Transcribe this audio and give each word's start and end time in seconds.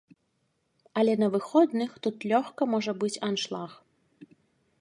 Але 1.01 1.13
на 1.25 1.29
выходных 1.35 1.89
тут 2.07 2.17
лёгка 2.31 2.61
можа 2.73 2.91
быць 3.05 3.15
аншлаг. 3.29 3.71